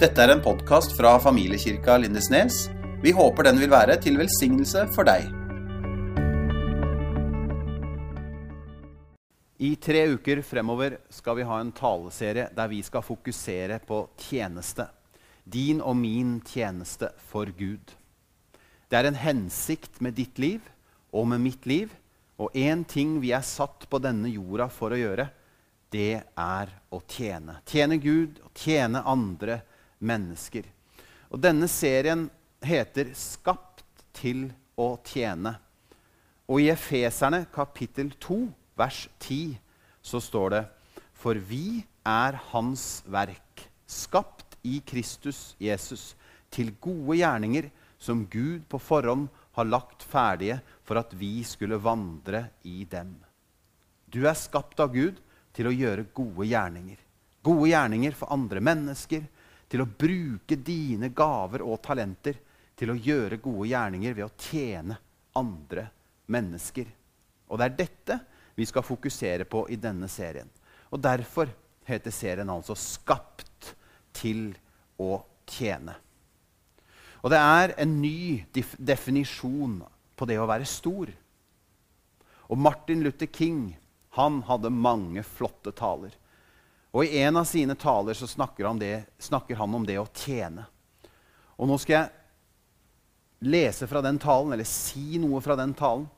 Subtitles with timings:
[0.00, 2.70] Dette er en podkast fra familiekirka Lindesnes.
[3.02, 5.26] Vi håper den vil være til velsignelse for deg.
[9.60, 14.86] I tre uker fremover skal vi ha en taleserie der vi skal fokusere på tjeneste.
[15.44, 17.92] Din og min tjeneste for Gud.
[18.88, 20.64] Det er en hensikt med ditt liv
[21.12, 21.92] og med mitt liv.
[22.40, 25.28] Og én ting vi er satt på denne jorda for å gjøre,
[25.92, 27.58] det er å tjene.
[27.68, 29.60] Tjene Gud tjene andre
[30.00, 30.64] mennesker.
[31.30, 32.28] Og denne serien
[32.62, 35.56] heter 'Skapt til å tjene'.
[36.48, 39.58] Og i Efeserne kapittel 2, vers 10,
[40.02, 40.64] så står det
[41.14, 46.16] For vi er Hans verk, skapt i Kristus Jesus,
[46.50, 52.48] til gode gjerninger som Gud på forhånd har lagt ferdige for at vi skulle vandre
[52.64, 53.14] i dem.
[54.10, 55.20] Du er skapt av Gud
[55.54, 56.98] til å gjøre gode gjerninger.
[57.44, 59.22] Gode gjerninger for andre mennesker,
[59.70, 62.38] til å bruke dine gaver og talenter
[62.78, 64.96] til å gjøre gode gjerninger ved å tjene
[65.38, 65.86] andre
[66.32, 66.88] mennesker.
[67.50, 68.18] Og det er dette
[68.58, 70.48] vi skal fokusere på i denne serien.
[70.90, 71.50] Og derfor
[71.86, 73.74] heter serien altså 'Skapt
[74.12, 74.54] til
[74.98, 75.94] å tjene'.
[77.22, 78.44] Og det er en ny
[78.78, 79.82] definisjon
[80.16, 81.10] på det å være stor.
[82.48, 83.76] Og Martin Luther King
[84.16, 86.10] han hadde mange flotte taler.
[86.90, 90.08] Og I en av sine taler så snakker han, det, snakker han, om det å
[90.10, 90.66] tjene.
[91.60, 96.08] Og Nå skal jeg lese fra den talen, eller si noe fra den talen.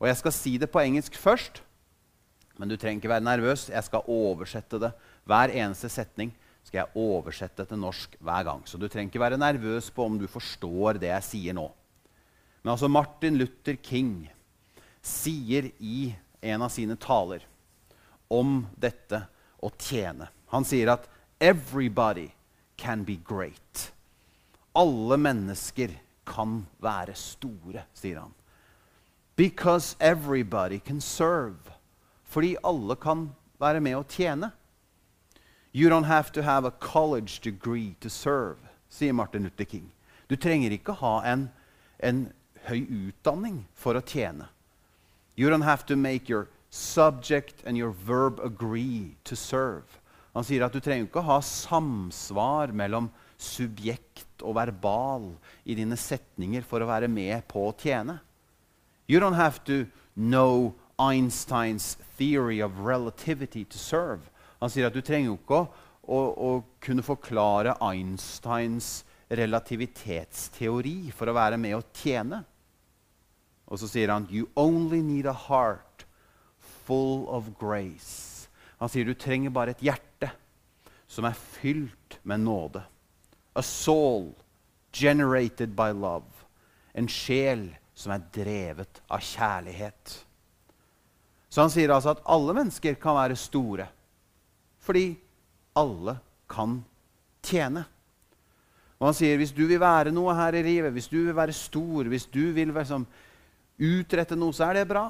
[0.00, 1.62] Og jeg skal si det på engelsk først.
[2.60, 3.68] Men du trenger ikke være nervøs.
[3.72, 4.92] Jeg skal oversette det.
[5.28, 6.34] Hver eneste setning
[6.66, 8.64] skal jeg oversette til norsk hver gang.
[8.68, 11.66] Så du trenger ikke være nervøs på om du forstår det jeg sier nå.
[12.60, 14.28] Men altså Martin Luther King
[15.00, 16.10] sier i
[16.44, 17.46] en av sine taler
[18.28, 19.22] om dette
[19.62, 20.28] å tjene.
[20.48, 21.08] Han sier at
[21.40, 22.32] 'everybody
[22.76, 23.90] can be great'.
[24.74, 25.90] Alle mennesker
[26.24, 28.34] kan være store, sier han.
[29.36, 31.72] Because everybody can serve.
[32.24, 34.52] Fordi alle kan være med å tjene.
[35.72, 38.58] You don't have to have a college degree to serve,
[38.90, 39.90] sier Martin Luther King.
[40.28, 41.50] Du trenger ikke ha en,
[41.98, 42.32] en
[42.66, 44.48] høy utdanning for å tjene.
[45.36, 49.84] You don't have to make your subject and your verb agree to serve.
[50.34, 53.10] Han sier at du trenger ikke å ha samsvar mellom
[53.40, 55.26] subjekt og verbal
[55.66, 58.20] i dine setninger for å være med på å tjene.
[59.10, 64.30] You don't have to know Einsteins theory of relativity to serve.
[64.60, 65.68] Han sier at du trenger ikke å,
[66.04, 66.50] å, å
[66.84, 69.00] kunne forklare Einsteins
[69.30, 72.44] relativitetsteori for å være med å tjene.
[73.70, 75.89] Og så sier han You only need a heart
[76.90, 78.48] full of grace.
[78.82, 80.32] Han sier du trenger bare et hjerte
[81.10, 82.82] som er fylt med nåde.
[83.54, 84.32] A soul
[84.90, 86.26] generated by love.
[86.94, 90.16] En sjel som er drevet av kjærlighet.
[91.50, 93.86] Så han sier altså at alle mennesker kan være store.
[94.82, 95.12] Fordi
[95.78, 96.16] alle
[96.50, 96.80] kan
[97.46, 97.84] tjene.
[98.98, 101.54] Og han sier hvis du vil være noe her i livet, hvis du vil være
[101.54, 103.06] stor, hvis du vil sånn
[103.78, 105.08] utrette noe, så er det bra.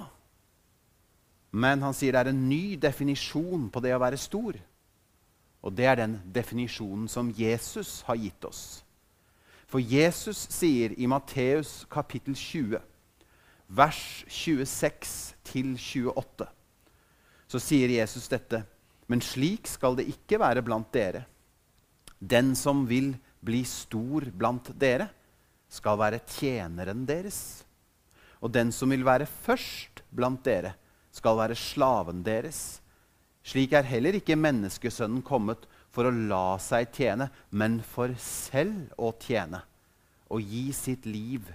[1.51, 4.59] Men han sier det er en ny definisjon på det å være stor.
[5.61, 8.85] Og det er den definisjonen som Jesus har gitt oss.
[9.71, 12.81] For Jesus sier i Matteus kapittel 20,
[13.71, 16.47] vers 26-28,
[17.51, 18.65] så sier Jesus dette.
[19.11, 21.25] Men slik skal det ikke være blant dere.
[22.19, 25.09] Den som vil bli stor blant dere,
[25.71, 27.63] skal være tjeneren deres.
[28.43, 30.75] Og den som vil være først blant dere,
[31.15, 32.81] skal være slaven deres.
[33.47, 39.13] Slik er heller ikke menneskesønnen kommet for å la seg tjene, men for selv å
[39.19, 39.65] tjene
[40.31, 41.49] og gi sitt liv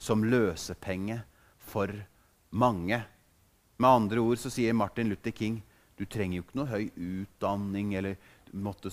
[0.00, 1.18] som løsepenge
[1.60, 1.92] for
[2.56, 3.02] mange.
[3.76, 5.60] Med andre ord så sier Martin Luther King
[5.98, 8.16] du trenger jo ikke noe høy utdanning eller
[8.52, 8.90] måtte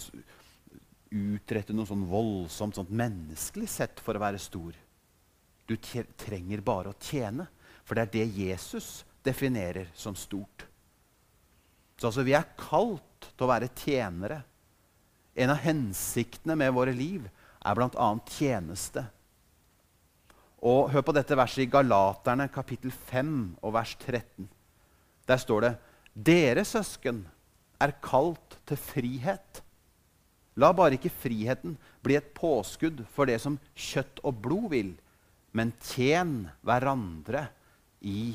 [1.09, 4.75] utrette noe sånn voldsomt sånn menneskelig sett for å være stor.
[5.65, 7.47] Du trenger bare å tjene.
[7.87, 8.89] For det er det Jesus
[9.25, 10.65] definerer som stort.
[11.99, 14.41] Så altså, vi er kalt til å være tjenere.
[15.35, 17.25] En av hensiktene med våre liv
[17.59, 18.09] er bl.a.
[18.31, 19.03] tjeneste.
[20.63, 24.47] Og Hør på dette verset i Galaterne kapittel 5 og vers 13.
[25.27, 25.73] Der står det
[26.29, 27.23] Dere søsken
[27.79, 29.61] er kalt til frihet.
[30.59, 34.91] La bare ikke friheten bli et påskudd for det som kjøtt og blod vil,
[35.55, 37.45] men tjen hverandre
[38.03, 38.33] i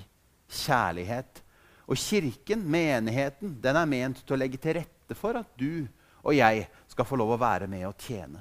[0.50, 1.43] kjærlighet.
[1.85, 5.85] Og kirken, menigheten, den er ment til å legge til rette for at du
[6.25, 8.41] og jeg skal få lov å være med og tjene.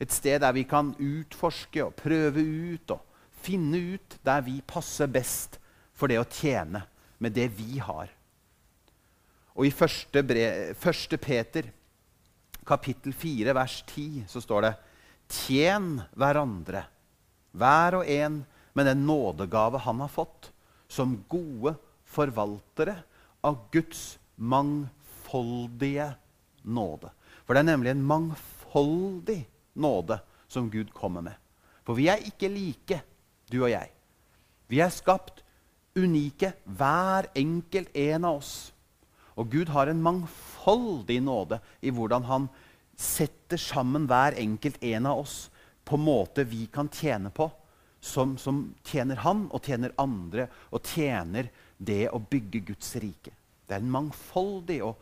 [0.00, 3.04] Et sted der vi kan utforske og prøve ut og
[3.42, 5.58] finne ut der vi passer best
[5.92, 6.82] for det å tjene
[7.22, 8.10] med det vi har.
[9.52, 11.68] Og i første, brev, første Peter,
[12.66, 14.72] kapittel 4, vers 10, så står det
[15.32, 16.86] Tjen hverandre,
[17.52, 18.40] hver og en
[18.72, 20.51] med den nådegave han har fått,
[20.92, 21.74] som gode
[22.12, 22.98] forvaltere
[23.40, 26.10] av Guds mangfoldige
[26.62, 27.10] nåde.
[27.46, 29.40] For det er nemlig en mangfoldig
[29.80, 30.18] nåde
[30.52, 31.38] som Gud kommer med.
[31.82, 33.00] For vi er ikke like,
[33.50, 33.88] du og jeg.
[34.68, 35.42] Vi er skapt
[35.98, 38.52] unike, hver enkelt en av oss.
[39.36, 42.48] Og Gud har en mangfoldig nåde i hvordan han
[42.98, 45.36] setter sammen hver enkelt en av oss
[45.88, 47.48] på måte vi kan tjene på,
[48.02, 53.30] som, som tjener han og tjener andre, og tjener det å bygge Guds rike.
[53.62, 54.98] Det er en mangfoldig og,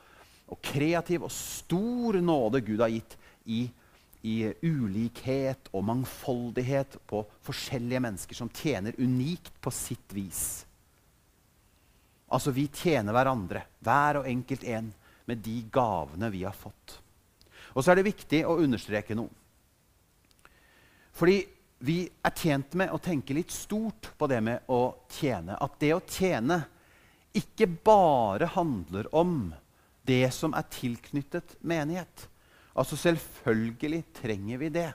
[0.52, 3.16] og kreativ og stor nåde Gud har gitt
[3.48, 3.62] i,
[4.28, 10.42] i ulikhet og mangfoldighet på forskjellige mennesker som tjener unikt på sitt vis.
[12.30, 14.92] Altså, vi tjener hverandre, hver og enkelt en,
[15.26, 17.00] med de gavene vi har fått.
[17.72, 19.32] Og så er det viktig å understreke noe.
[21.16, 21.40] Fordi
[21.80, 24.82] vi er tjent med å tenke litt stort på det med å
[25.16, 25.56] tjene.
[25.56, 26.60] At det å tjene
[27.36, 29.54] ikke bare handler om
[30.04, 32.26] det som er tilknyttet menighet.
[32.76, 34.90] Altså Selvfølgelig trenger vi det.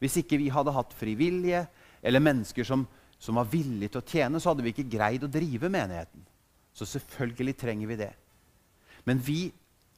[0.00, 1.66] Hvis ikke vi hadde hatt frivillige
[2.04, 2.86] eller mennesker som,
[3.18, 6.24] som var villige til å tjene, så hadde vi ikke greid å drive menigheten.
[6.74, 8.10] Så selvfølgelig trenger vi det.
[9.04, 9.52] Men vi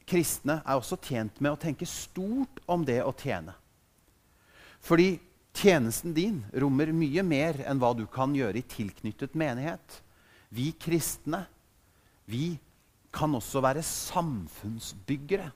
[0.06, 3.54] kristne er også tjent med å tenke stort om det å tjene.
[4.82, 5.16] Fordi
[5.56, 10.02] tjenesten din rommer mye mer enn hva du kan gjøre i tilknyttet menighet.
[10.52, 11.46] Vi kristne
[12.26, 12.58] vi
[13.14, 15.48] kan også være samfunnsbyggere.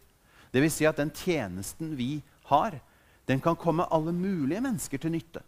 [0.54, 0.76] Dvs.
[0.78, 2.20] Si at den tjenesten vi
[2.50, 2.78] har,
[3.26, 5.42] den kan komme alle mulige mennesker til nytte.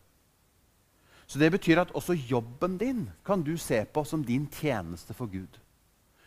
[1.26, 5.26] Så Det betyr at også jobben din kan du se på som din tjeneste for
[5.26, 5.58] Gud.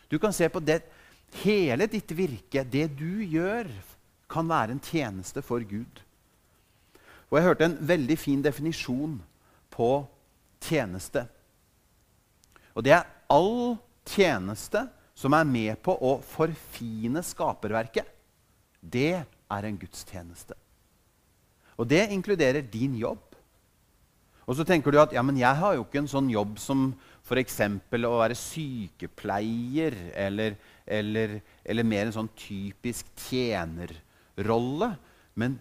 [0.08, 0.82] Du kan se på det,
[1.44, 3.68] hele ditt virke, det du gjør,
[4.28, 6.02] kan være en tjeneste for Gud.
[7.30, 9.16] Og Jeg hørte en veldig fin definisjon
[9.70, 9.90] på
[10.62, 11.26] tjeneste.
[12.74, 13.76] Og det er all
[14.06, 14.86] tjeneste
[15.16, 18.06] som er med på å forfine skaperverket,
[18.80, 20.54] det er en gudstjeneste.
[21.76, 23.24] Og det inkluderer din jobb.
[24.46, 26.92] Og så tenker du at ja, men jeg har jo ikke en sånn jobb som
[27.26, 27.58] f.eks.
[27.66, 30.54] å være sykepleier eller,
[30.86, 34.92] eller, eller, mer en sånn typisk tjenerrolle.
[35.34, 35.58] Men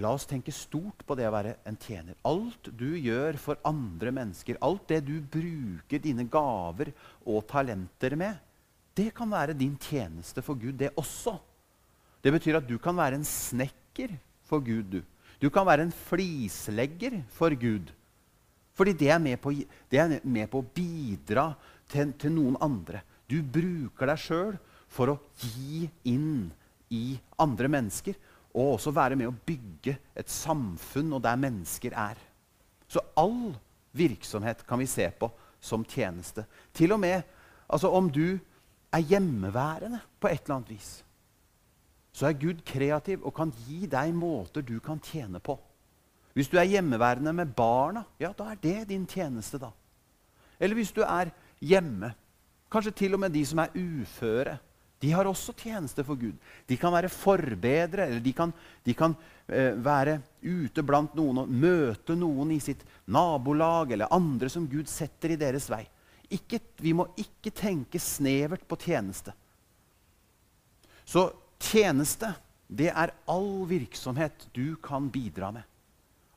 [0.00, 2.16] La oss tenke stort på det å være en tjener.
[2.24, 6.94] Alt du gjør for andre mennesker, alt det du bruker dine gaver
[7.26, 8.38] og talenter med,
[8.96, 11.36] det kan være din tjeneste for Gud, det også.
[12.24, 14.14] Det betyr at du kan være en snekker
[14.48, 15.00] for Gud, du.
[15.42, 17.90] Du kan være en flislegger for Gud.
[18.72, 19.52] Fordi det er med på,
[19.92, 21.50] er med på å bidra
[21.92, 23.02] til, til, noen andre.
[23.28, 24.54] Du bruker deg sjøl
[24.92, 26.48] for å gi inn
[26.92, 28.16] i andre mennesker
[28.52, 32.18] og også være med å bygge et samfunn og der mennesker er.
[32.88, 33.54] Så all
[33.96, 35.30] virksomhet kan vi se på
[35.62, 36.44] som tjeneste.
[36.74, 37.22] Til og med
[37.68, 38.38] altså om du
[38.92, 40.90] er hjemmeværende på et eller annet vis,
[42.12, 45.56] så er Gud kreativ og kan gi deg måter du kan tjene på.
[46.36, 49.58] Hvis du er hjemmeværende med barna, ja, da er det din tjeneste.
[49.58, 49.70] da.
[50.60, 52.12] Eller hvis du er hjemme,
[52.72, 54.58] kanskje til og med de som er uføre
[55.02, 56.36] de har også tjeneste for Gud.
[56.68, 58.52] De kan være forbedre, eller de kan,
[58.86, 59.16] de kan
[59.48, 64.86] eh, være ute blant noen og møte noen i sitt nabolag eller andre som Gud
[64.90, 65.82] setter i deres vei.
[66.32, 69.34] Ikke, vi må ikke tenke snevert på tjeneste.
[71.02, 71.26] Så
[71.58, 72.30] tjeneste,
[72.70, 75.66] det er all virksomhet du kan bidra med.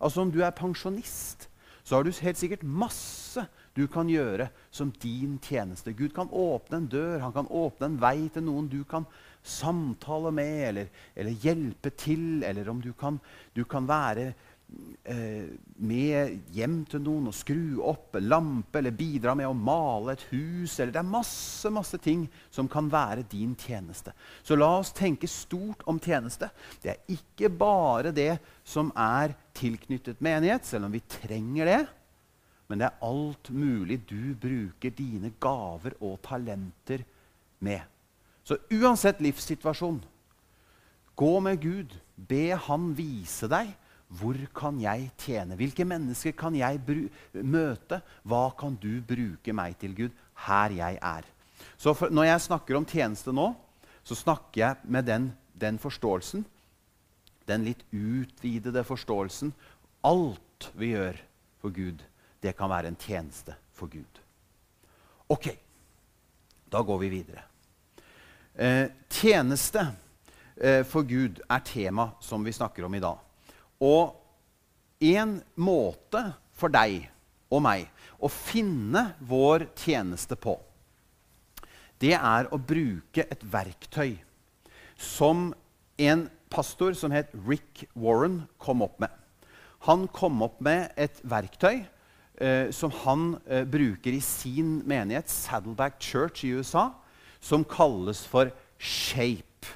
[0.01, 1.47] Altså Om du er pensjonist,
[1.85, 5.93] så har du helt sikkert masse du kan gjøre som din tjeneste.
[5.93, 9.07] Gud kan åpne en dør, han kan åpne en vei til noen du kan
[9.45, 13.19] samtale med eller, eller hjelpe til, eller om du kan,
[13.53, 14.29] du kan være
[15.11, 20.15] eh, med hjem til noen og skru opp en lampe eller bidra med å male
[20.15, 20.77] et hus.
[20.79, 24.15] Eller det er masse, masse ting som kan være din tjeneste.
[24.39, 26.49] Så la oss tenke stort om tjeneste.
[26.79, 31.83] Det er ikke bare det som er tilknyttet menighet, selv om vi trenger det
[32.67, 37.03] men det er alt mulig du bruker dine gaver og talenter
[37.63, 37.81] med.
[38.45, 40.01] Så uansett livssituasjon,
[41.15, 41.93] gå med Gud.
[42.15, 43.73] Be Han vise deg
[44.15, 45.57] hvor kan jeg tjene.
[45.57, 46.79] Hvilke mennesker kan jeg
[47.41, 47.99] møte?
[48.23, 50.13] Hva kan du bruke meg til, Gud,
[50.45, 51.25] her jeg er?
[51.77, 53.49] Så for, Når jeg snakker om tjeneste nå,
[54.05, 56.45] så snakker jeg med den, den forståelsen
[57.49, 59.53] den litt utvidede forståelsen.
[60.05, 61.19] Alt vi gjør
[61.61, 62.01] for Gud,
[62.45, 64.21] det kan være en tjeneste for Gud.
[65.33, 65.49] Ok,
[66.69, 67.43] da går vi videre.
[68.53, 69.81] Eh, tjeneste
[70.55, 73.17] eh, for Gud er tema som vi snakker om i dag.
[73.83, 74.13] Og
[75.03, 76.21] en måte
[76.55, 77.09] for deg
[77.51, 77.89] og meg
[78.21, 80.55] å finne vår tjeneste på,
[81.99, 84.15] det er å bruke et verktøy
[84.99, 85.49] som
[85.99, 89.11] en pastor som het Rick Warren, kom opp med.
[89.87, 91.83] Han kom opp med et verktøy
[92.37, 96.89] eh, som han eh, bruker i sin menighet, Saddleback Church i USA,
[97.39, 99.71] som kalles for Shape.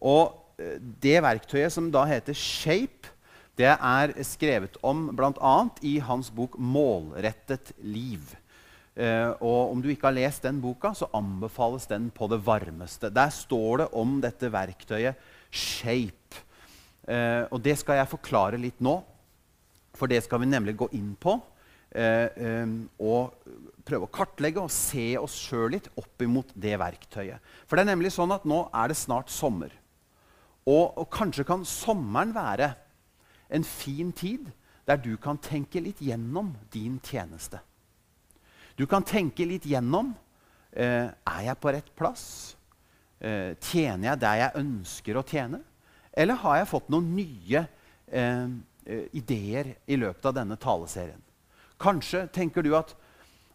[0.00, 3.14] Og eh, det verktøyet som da heter Shape,
[3.58, 5.56] det er skrevet om bl.a.
[5.82, 8.36] i hans bok 'Målrettet liv'.
[8.98, 13.10] Uh, og Om du ikke har lest den boka, så anbefales den på det varmeste.
[13.14, 15.14] Der står det om dette verktøyet
[15.50, 16.42] Shape.
[17.06, 18.96] Uh, og det skal jeg forklare litt nå.
[19.94, 21.36] For det skal vi nemlig gå inn på.
[21.96, 23.36] Og
[23.88, 27.40] prøve å kartlegge og se oss sjøl litt opp imot det verktøyet.
[27.64, 29.72] For det er nemlig sånn at nå er det snart sommer.
[30.68, 32.74] Og, og kanskje kan sommeren være
[33.48, 34.50] en fin tid
[34.88, 37.60] der du kan tenke litt gjennom din tjeneste.
[38.76, 40.12] Du kan tenke litt gjennom
[40.72, 42.24] eh, er jeg på rett plass.
[43.18, 45.62] Eh, tjener jeg der jeg ønsker å tjene?
[46.12, 47.64] Eller har jeg fått noen nye
[48.06, 48.46] eh,
[48.86, 51.20] eh, ideer i løpet av denne taleserien?
[51.78, 52.94] Kanskje tenker du at,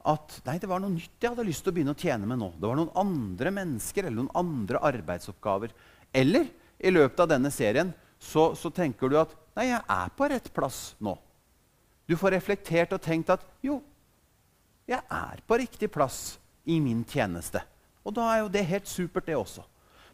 [0.08, 2.40] at nei, det var noe nytt jeg hadde lyst til å begynne å tjene med
[2.40, 2.54] nå.
[2.58, 5.74] Det var noen andre mennesker eller noen andre arbeidsoppgaver.
[6.16, 6.48] Eller
[6.80, 7.92] i løpet av denne serien
[8.24, 11.12] så, så tenker du at Nei, jeg er på rett plass nå.
[12.10, 13.78] Du får reflektert og tenkt at jo,
[14.90, 17.62] jeg er på riktig plass i min tjeneste.
[18.04, 19.62] Og da er jo det helt supert, det også.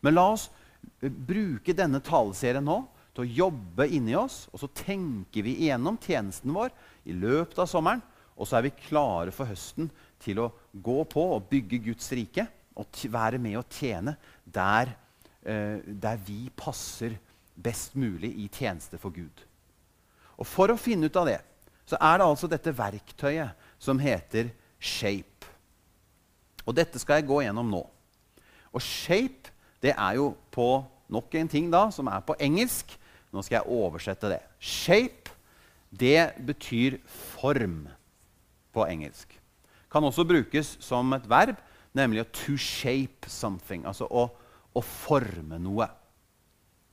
[0.03, 0.49] Men la oss
[1.01, 2.81] eh, bruke denne taleserien nå
[3.15, 6.75] til å jobbe inni oss, og så tenker vi igjennom tjenesten vår
[7.09, 8.01] i løpet av sommeren.
[8.39, 9.89] Og så er vi klare for høsten
[10.23, 12.45] til å gå på og bygge Guds rike
[12.79, 14.93] og være med og tjene der,
[15.43, 17.17] eh, der vi passer
[17.55, 19.43] best mulig i tjeneste for Gud.
[20.39, 21.41] Og For å finne ut av det
[21.89, 25.47] så er det altså dette verktøyet som heter shape.
[26.65, 27.81] Og dette skal jeg gå gjennom nå.
[28.71, 29.49] Og shape
[29.81, 32.93] det er jo på nok en ting da, som er på engelsk.
[33.33, 34.39] Nå skal jeg oversette det.
[34.59, 35.18] Shape
[35.89, 37.87] det betyr form
[38.73, 39.39] på engelsk.
[39.91, 41.57] Kan også brukes som et verb,
[41.93, 43.85] nemlig to shape something.
[43.85, 44.27] Altså å,
[44.73, 45.89] å forme noe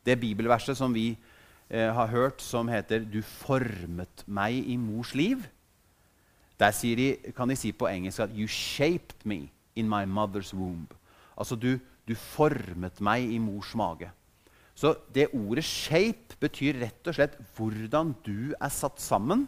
[0.06, 1.16] det bibelverset som vi
[1.68, 5.48] eh, har hørt, som heter 'Du formet meg i mors liv',
[6.60, 10.94] der de, kan de si på engelsk at 'You shaped me in my mother's womb'.
[11.36, 14.10] Altså du, du formet meg i mors mage.
[14.76, 19.46] Så det ordet 'shape' betyr rett og slett hvordan du er satt sammen.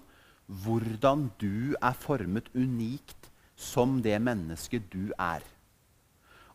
[0.48, 5.44] Hvordan du er formet unikt som det mennesket du er.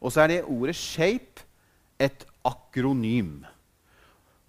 [0.01, 1.45] Og så er det ordet 'shape'
[2.01, 3.45] et akronym.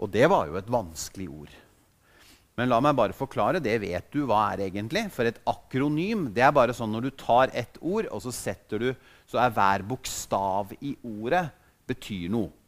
[0.00, 1.52] Og det var jo et vanskelig ord.
[2.56, 3.60] Men la meg bare forklare.
[3.60, 5.10] Det vet du hva er egentlig.
[5.12, 8.94] For et akronym det er bare sånn når du tar ett ord, og så du,
[9.26, 11.50] så er hver bokstav i ordet
[11.86, 12.63] betyr noe.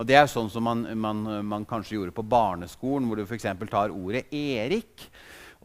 [0.00, 3.44] Og Det er sånn som man, man, man kanskje gjorde på barneskolen, hvor du f.eks.
[3.68, 5.04] tar ordet Erik,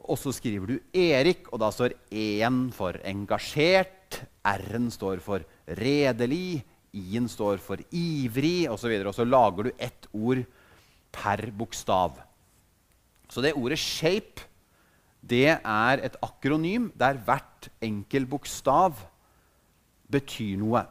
[0.04, 5.46] og så skriver du Erik, og da står E-en for engasjert, R-en står for
[5.80, 6.60] redelig,
[7.00, 8.92] I-en står for ivrig osv.
[8.92, 10.44] Og, så og så lager du ett ord
[11.16, 12.20] per bokstav.
[13.32, 14.44] Så det ordet 'shape'
[15.26, 19.00] det er et akronym der hvert enkel bokstav
[20.12, 20.84] betyr noe.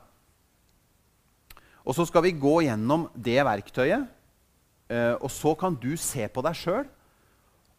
[1.85, 4.07] Og Så skal vi gå gjennom det verktøyet,
[4.89, 6.87] eh, og så kan du se på deg sjøl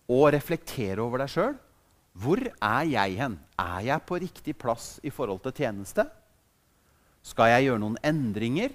[0.10, 1.56] og reflektere over deg sjøl.
[2.16, 3.40] Hvor er jeg hen?
[3.60, 6.06] Er jeg på riktig plass i forhold til tjeneste?
[7.26, 8.70] Skal jeg gjøre noen endringer?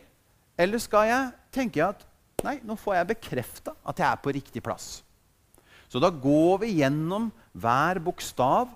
[0.58, 2.02] Eller skal jeg tenke at
[2.44, 5.00] nei, nå får jeg bekrefta at jeg er på riktig plass?
[5.88, 8.68] Så da går vi gjennom hver bokstav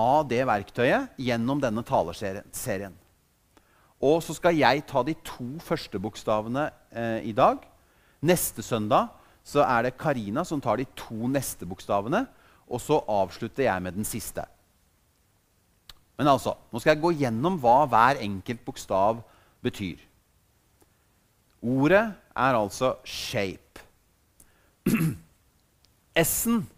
[0.00, 2.96] av det verktøyet gjennom denne taleserien.
[4.00, 7.60] Og så skal jeg ta de to første bokstavene eh, i dag.
[8.24, 9.10] Neste søndag
[9.44, 12.24] så er det Karina som tar de to neste bokstavene.
[12.70, 14.44] Og så avslutter jeg med den siste.
[16.16, 19.22] Men altså, nå skal jeg gå gjennom hva hver enkelt bokstav
[19.64, 20.00] betyr.
[21.60, 23.84] Ordet er altså 'shape'.
[26.16, 26.68] S-en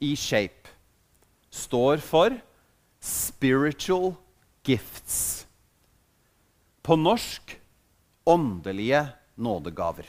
[0.00, 0.68] i shape
[1.50, 2.36] står for
[3.00, 4.14] spiritual
[4.64, 5.46] gifts.
[6.82, 7.54] På norsk
[8.26, 10.06] åndelige nådegaver.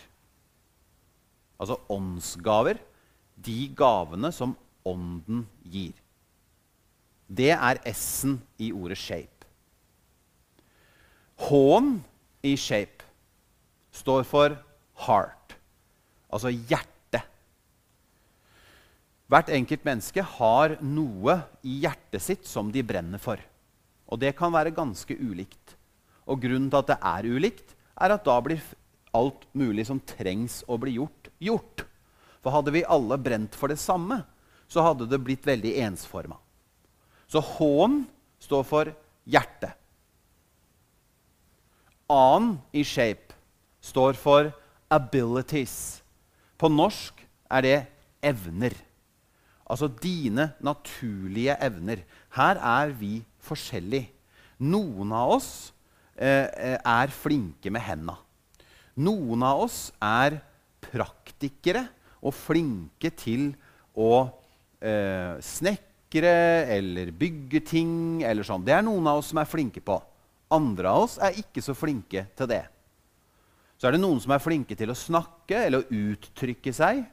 [1.60, 2.78] Altså åndsgaver.
[3.36, 5.94] De gavene som Ånden gir.
[7.28, 9.48] Det er S-en i ordet shape.
[11.48, 11.96] H-en
[12.44, 13.06] i shape
[13.96, 14.58] står for
[15.06, 15.56] heart,
[16.30, 17.22] altså hjerte.
[19.32, 23.40] Hvert enkelt menneske har noe i hjertet sitt som de brenner for.
[24.12, 25.78] Og det kan være ganske ulikt.
[26.30, 28.62] Og grunnen til at det er ulikt, er at da blir
[29.14, 31.86] alt mulig som trengs å bli gjort, gjort.
[32.44, 34.24] For hadde vi alle brent for det samme,
[34.68, 36.40] så hadde det blitt veldig ensforma.
[37.30, 38.04] Så H-en
[38.42, 38.92] står for
[39.30, 39.70] hjerte.
[42.12, 43.36] A-en i shape
[43.84, 44.52] står for
[44.92, 46.02] abilities.
[46.60, 47.78] På norsk er det
[48.24, 48.76] evner.
[49.64, 52.04] Altså dine naturlige evner.
[52.36, 54.10] Her er vi forskjellige.
[54.64, 55.73] Noen av oss
[56.18, 58.18] er flinke med henda.
[59.02, 60.38] Noen av oss er
[60.84, 61.88] praktikere
[62.24, 63.52] og flinke til
[63.98, 64.28] å
[64.84, 66.34] eh, snekre
[66.76, 68.24] eller bygge ting.
[68.24, 68.64] eller sånn.
[68.66, 69.98] Det er noen av oss som er flinke på.
[70.54, 72.64] Andre av oss er ikke så flinke til det.
[73.78, 77.04] Så er det noen som er flinke til å snakke eller å uttrykke seg.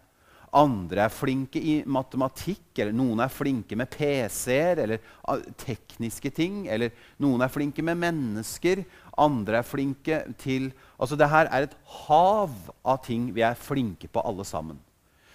[0.57, 6.65] Andre er flinke i matematikk, eller noen er flinke med PC-er eller ah, tekniske ting.
[6.67, 6.91] Eller
[7.23, 8.83] noen er flinke med mennesker,
[9.21, 12.53] andre er flinke til Altså, det her er et hav
[12.85, 14.77] av ting vi er flinke på, alle sammen.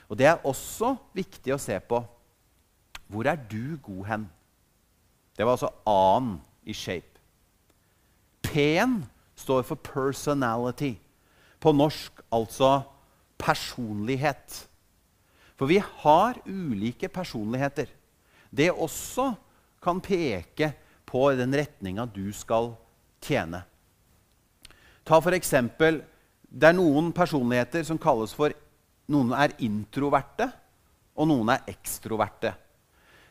[0.06, 2.04] Og det er også viktig å se på.
[3.10, 4.28] Hvor er du god hen?
[5.34, 6.36] Det var altså A-en
[6.70, 7.18] i shape.
[8.46, 9.00] P-en
[9.36, 10.94] står for personality.
[11.60, 12.84] På norsk altså
[13.42, 14.68] personlighet.
[15.56, 17.88] For vi har ulike personligheter.
[18.52, 19.32] Det også
[19.84, 20.72] kan peke
[21.06, 22.74] på den retninga du skal
[23.24, 23.64] tjene.
[25.06, 26.04] Ta for eksempel,
[26.56, 28.54] Det er noen personligheter som kalles for
[29.12, 30.48] Noen er introverte,
[31.14, 32.54] og noen er ekstroverte.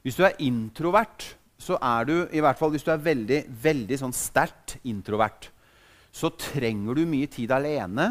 [0.04, 3.98] Hvis du er introvert, så er du i hvert fall hvis du er veldig, veldig
[3.98, 5.48] sånn sterkt introvert,
[6.14, 8.06] så trenger du mye tid alene.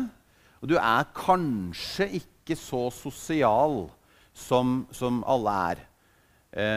[0.60, 3.86] Og du er kanskje ikke så sosial
[4.34, 5.84] som, som alle er.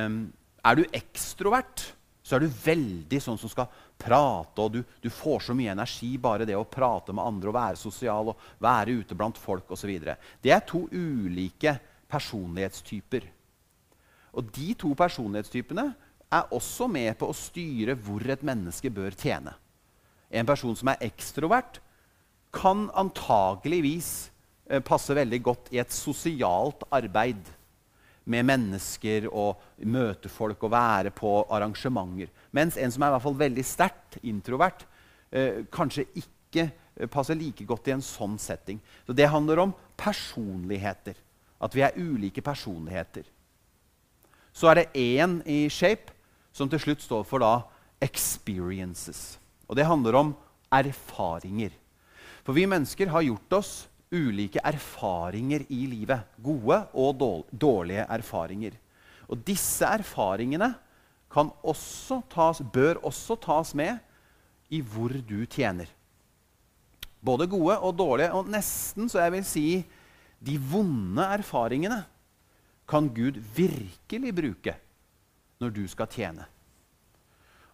[0.07, 0.19] Um,
[0.67, 1.85] er du ekstrovert,
[2.27, 6.17] så er du veldig sånn som skal prate, og du, du, får så mye energi
[6.21, 9.93] bare det å prate med andre og være sosial og være ute blant folk osv.
[10.43, 11.77] Det er to ulike
[12.11, 13.29] personlighetstyper.
[14.37, 15.87] Og de to personlighetstypene
[16.37, 19.55] er også med på å styre hvor et menneske bør tjene.
[20.29, 21.81] En person som er ekstrovert,
[22.57, 24.31] kan antageligvis
[24.69, 27.53] eh, passe veldig godt i et sosialt arbeid
[28.27, 32.33] med mennesker og møte folk og være på arrangementer.
[32.51, 34.83] Mens en som er i hvert fall veldig sterkt introvert,
[35.31, 38.81] eh, kanskje ikke eh, passer like godt i en sånn setting.
[39.07, 41.15] Så det handler om personligheter.
[41.63, 43.25] At vi er ulike personligheter.
[44.53, 46.13] Så er det én i Shape
[46.53, 47.63] som til slutt står for da
[48.03, 49.39] experiences.
[49.69, 50.35] Og det handler om
[50.73, 51.73] erfaringer.
[52.45, 53.73] For vi mennesker har gjort oss
[54.17, 56.25] ulike erfaringer i livet.
[56.43, 58.77] Gode og dårlige erfaringer.
[59.29, 60.73] Og disse erfaringene
[61.37, 63.99] også tas, bør også tas med
[64.73, 65.87] i hvor du tjener.
[67.21, 69.67] Både gode og dårlige, og nesten så jeg vil si
[70.47, 72.05] de vonde erfaringene
[72.89, 74.77] kan Gud virkelig bruke
[75.61, 76.47] når du skal tjene.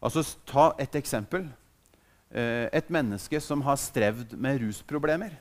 [0.02, 1.46] Altså, Ta et eksempel.
[2.32, 5.34] Eh, et menneske som har strevd med rusproblemer,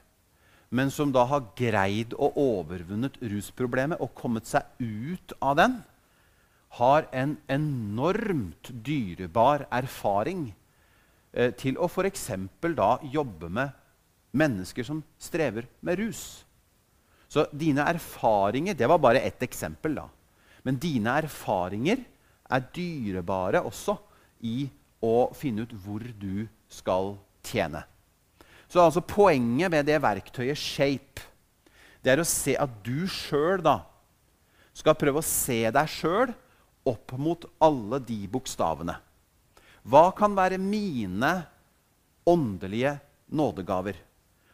[0.72, 5.82] men som da har greid å overvunnet rusproblemet og kommet seg ut av den,
[6.80, 10.46] har en enormt dyrebar erfaring
[11.36, 12.30] eh, til å f.eks.
[12.64, 13.76] da jobbe med
[14.32, 16.24] mennesker som strever med rus.
[17.32, 20.08] Så dine erfaringer Det var bare ett eksempel, da.
[20.64, 22.04] Men dine erfaringer
[22.52, 23.98] er dyrebare også
[24.48, 24.70] i
[25.04, 27.84] å finne ut hvor du skal tjene.
[28.72, 31.28] Så altså Poenget med det verktøyet Shape
[32.02, 33.62] det er å se at du sjøl
[34.74, 36.32] skal prøve å se deg sjøl
[36.88, 38.96] opp mot alle de bokstavene.
[39.86, 41.30] Hva kan være mine
[42.26, 42.96] åndelige
[43.30, 44.00] nådegaver?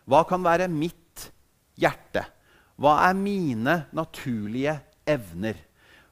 [0.08, 1.30] Hva kan være mitt
[1.80, 2.26] hjerte?
[2.76, 4.76] Hva er mine naturlige
[5.08, 5.56] evner?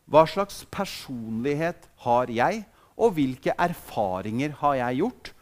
[0.07, 2.63] Hva slags personlighet har jeg,
[2.95, 5.33] og hvilke erfaringer har jeg gjort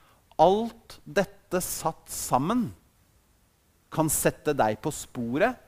[0.41, 2.71] alt dette satt sammen
[3.93, 5.59] kan sette deg på sporet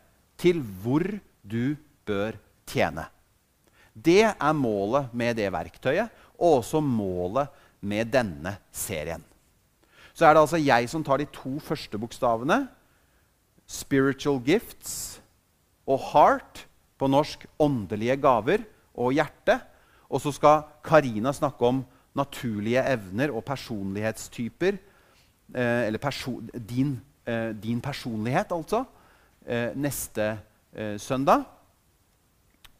[0.41, 1.05] til hvor
[1.45, 1.75] du
[2.07, 3.05] bør tjene.
[3.93, 7.51] Det er målet med det verktøyet, og også målet
[7.85, 9.23] med denne serien.
[10.15, 12.65] Så er det altså jeg som tar de to første bokstavene.
[13.67, 15.19] Spiritual gifts
[15.87, 18.61] og heart, på norsk åndelige gaver
[18.95, 19.57] og hjerte.
[20.07, 21.81] Og så skal Karina snakke om
[22.15, 24.77] naturlige evner og personlighetstyper.
[25.53, 28.85] Eh, eller perso din, eh, din, personlighet, altså.
[29.45, 30.39] Eh, neste
[30.97, 31.45] søndag.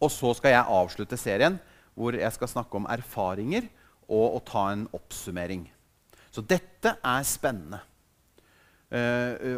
[0.02, 1.56] Og så skal jeg avslutte serien
[1.96, 3.70] hvor jeg skal snakke om erfaringer
[4.10, 5.62] og, å ta en oppsummering.
[6.28, 7.80] Så dette er spennende.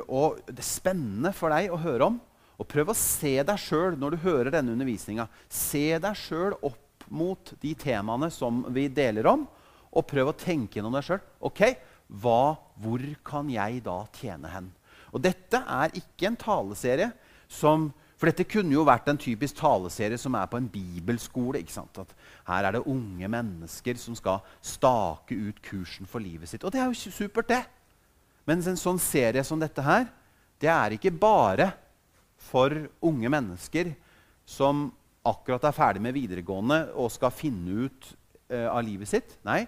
[0.06, 2.22] Og det er spennende for deg å høre om.
[2.62, 5.26] Og prøv å se deg sjøl når du hører denne undervisninga.
[5.50, 9.48] Se deg sjøl opp mot de temaene som vi deler om,
[9.89, 11.26] og prøv å tenke gjennom deg sjøl.
[12.08, 14.67] Hva, hvor kan jeg da tjene hen?
[15.12, 17.12] Og dette er ikke en taleserie
[17.48, 21.60] som For dette kunne jo vært en typisk taleserie som er på en bibelskole.
[21.62, 22.00] ikke sant?
[22.02, 22.15] At
[22.48, 26.63] her er det unge mennesker som skal stake ut kursen for livet sitt.
[26.65, 27.62] Og det er jo supert, det.
[28.50, 30.10] Men en sånn serie som dette her,
[30.58, 31.70] det er ikke bare
[32.41, 32.74] for
[33.06, 33.93] unge mennesker
[34.50, 34.88] som
[35.28, 38.12] akkurat er ferdig med videregående og skal finne ut
[38.50, 39.38] uh, av livet sitt.
[39.46, 39.65] Nei,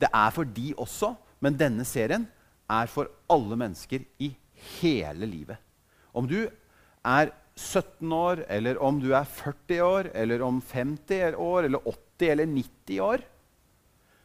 [0.00, 1.12] det er for de også.
[1.44, 2.26] Men denne serien
[2.72, 4.30] er for alle mennesker i
[4.80, 5.60] hele livet.
[6.16, 11.68] Om du er 17 år, eller om du er 40 år, eller om 50 år,
[11.68, 13.26] eller 80 eller 90 år,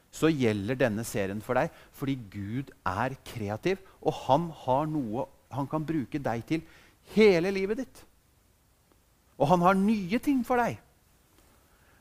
[0.10, 5.69] så gjelder denne serien for deg fordi Gud er kreativ, og han har noe han
[5.69, 6.63] kan bruke deg til
[7.15, 8.01] hele livet ditt.
[9.39, 10.77] Og han har nye ting for deg.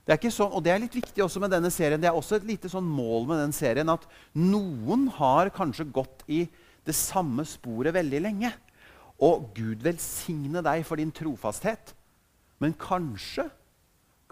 [0.08, 2.00] Det er ikke sånn, og det er litt viktig også med denne serien.
[2.00, 4.06] Det er også et lite sånn mål med den serien at
[4.40, 6.46] noen har kanskje gått i
[6.88, 8.54] det samme sporet veldig lenge.
[9.20, 11.92] Og Gud velsigne deg for din trofasthet.
[12.56, 13.50] Men kanskje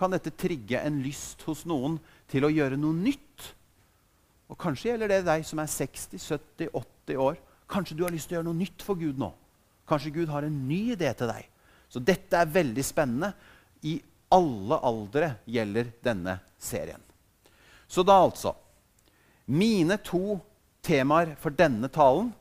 [0.00, 2.00] kan dette trigge en lyst hos noen
[2.32, 3.52] til å gjøre noe nytt
[4.46, 7.38] og Kanskje gjelder det deg som er 60-70-80 år.
[7.70, 9.32] Kanskje du har lyst til å gjøre noe nytt for Gud nå.
[9.90, 11.48] Kanskje Gud har en ny idé til deg.
[11.90, 13.32] Så dette er veldig spennende.
[13.82, 13.98] I
[14.32, 17.02] alle aldre gjelder denne serien.
[17.86, 18.56] Så da altså
[19.46, 20.40] Mine to
[20.82, 22.32] temaer for denne talen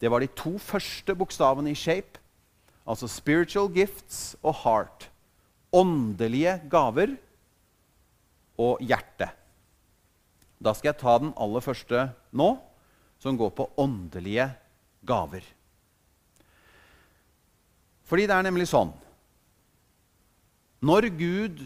[0.00, 2.20] det var de to første bokstavene i Shape.
[2.88, 5.08] Altså spiritual gifts og heart.
[5.72, 7.14] Åndelige gaver
[8.60, 9.28] og hjerte.
[10.60, 12.48] Da skal jeg ta den aller første nå,
[13.20, 14.48] som går på åndelige
[15.08, 15.44] gaver.
[18.08, 18.92] Fordi det er nemlig sånn
[20.80, 21.64] Når Gud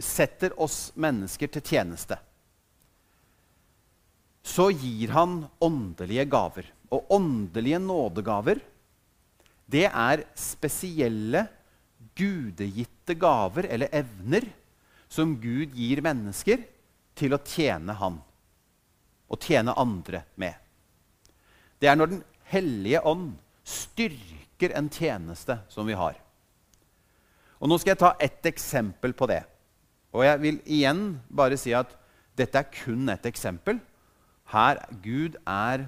[0.00, 2.18] setter oss mennesker til tjeneste,
[4.44, 6.66] så gir han åndelige gaver.
[6.92, 8.60] Og åndelige nådegaver,
[9.66, 11.46] det er spesielle,
[12.14, 14.44] gudegitte gaver eller evner
[15.10, 16.60] som Gud gir mennesker
[17.16, 18.20] til å tjene Han
[19.34, 20.54] å tjene andre med.
[21.78, 22.22] Det er når Den
[22.52, 23.32] hellige ånd
[23.64, 26.16] styrker en tjeneste som vi har.
[27.62, 29.42] Og Nå skal jeg ta ett eksempel på det.
[30.14, 31.90] Og jeg vil igjen bare si at
[32.38, 33.80] dette er kun et eksempel.
[34.52, 35.86] Her Gud er,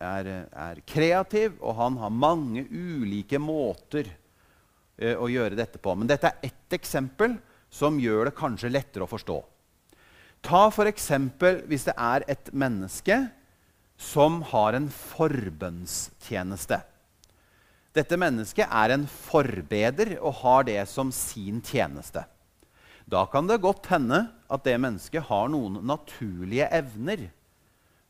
[0.00, 4.08] er, er kreativ, og han har mange ulike måter
[4.98, 5.94] eh, å gjøre dette på.
[5.96, 7.36] Men dette er ett eksempel
[7.74, 9.38] som gjør det kanskje lettere å forstå.
[10.44, 11.08] Ta f.eks.
[11.68, 13.16] hvis det er et menneske
[13.96, 16.82] som har en forbønnstjeneste.
[17.94, 22.24] Dette mennesket er en forbeder og har det som sin tjeneste.
[23.06, 27.28] Da kan det godt hende at det mennesket har noen naturlige evner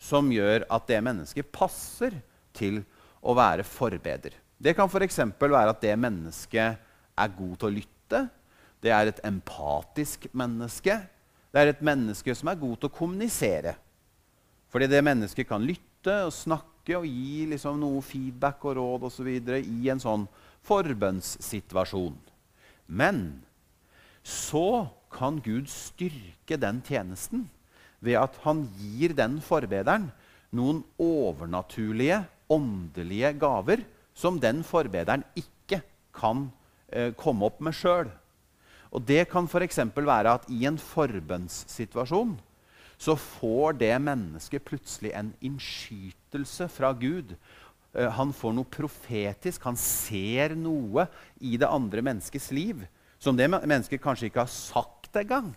[0.00, 2.16] som gjør at det mennesket passer
[2.56, 2.80] til
[3.20, 4.32] å være forbeder.
[4.56, 5.20] Det kan f.eks.
[5.40, 6.80] være at det mennesket
[7.14, 8.20] er god til å lytte.
[8.80, 10.96] Det er et empatisk menneske.
[11.52, 13.74] Det er et menneske som er god til å kommunisere.
[14.72, 19.30] Fordi det mennesket kan lytte og snakke og gi liksom noe feedback og råd osv.
[19.64, 20.26] i en sånn
[20.68, 22.18] forbønnssituasjon.
[22.86, 23.40] Men
[24.24, 27.48] så kan Gud styrke den tjenesten
[28.04, 30.10] ved at han gir den forbederen
[30.54, 35.80] noen overnaturlige, åndelige gaver som den forbederen ikke
[36.14, 36.50] kan
[36.92, 38.10] eh, komme opp med sjøl.
[38.94, 39.80] Og Det kan f.eks.
[39.96, 42.36] være at i en forbønnssituasjon
[42.96, 47.34] så får det mennesket plutselig en innskytelse fra Gud.
[47.94, 49.64] Eh, han får noe profetisk.
[49.68, 51.06] Han ser noe
[51.40, 52.84] i det andre menneskets liv
[53.24, 55.54] som det mennesket kanskje ikke har sagt engang.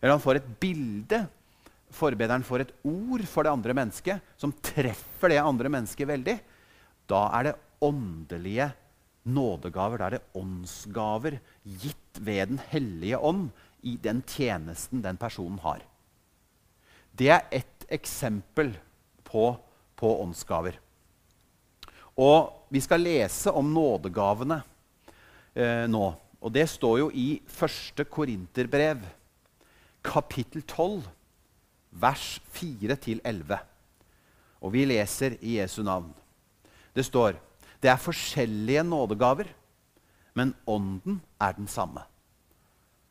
[0.00, 1.26] Eller han får et bilde.
[1.92, 6.36] Forbederen får et ord for det andre mennesket som treffer det andre mennesket veldig.
[7.10, 8.70] Da er det åndelige
[9.26, 10.00] nådegaver.
[10.00, 13.50] Da er det åndsgaver gitt ved Den hellige ånd
[13.82, 15.82] i den tjenesten den personen har.
[17.16, 18.74] Det er ett eksempel
[19.24, 19.48] på,
[19.96, 20.76] på åndsgaver.
[22.16, 24.60] Og vi skal lese om nådegavene
[25.54, 26.06] eh, nå.
[26.40, 29.00] Og det står jo i første Korinterbrev,
[30.04, 31.02] kapittel 12,
[31.90, 33.56] vers 4-11.
[34.60, 36.12] Og vi leser i Jesu navn.
[36.96, 37.36] Det står
[37.82, 39.48] det er forskjellige nådegaver,
[40.34, 42.02] men ånden er den samme.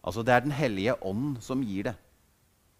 [0.03, 1.95] Altså Det er Den hellige ånd som gir det.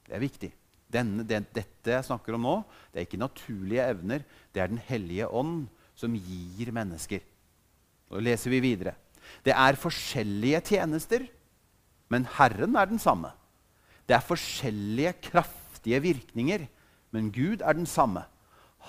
[0.05, 0.51] Det er viktig.
[0.95, 2.57] Denne, det, dette jeg snakker om nå,
[2.91, 4.25] det er ikke naturlige evner.
[4.55, 7.23] Det er Den hellige ånd som gir mennesker.
[8.11, 8.95] Nå leser vi videre.
[9.43, 11.25] Det er forskjellige tjenester,
[12.13, 13.31] men Herren er den samme.
[14.05, 16.67] Det er forskjellige kraftige virkninger,
[17.11, 18.25] men Gud er den samme.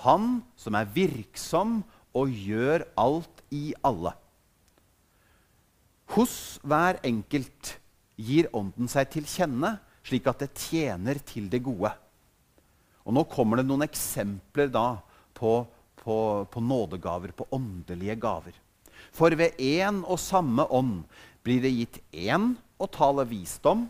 [0.03, 1.81] Han som er virksom
[2.17, 4.13] og gjør alt i alle.
[6.13, 7.73] Hos hver enkelt
[8.17, 9.75] gir Ånden seg til kjenne,
[10.07, 11.91] slik at det tjener til det gode.
[13.07, 14.97] Og Nå kommer det noen eksempler da
[15.37, 15.61] på,
[16.01, 16.15] på,
[16.51, 18.55] på nådegaver, på åndelige gaver.
[19.15, 21.03] For ved én og samme ånd
[21.45, 23.85] blir det gitt én å tale visdom,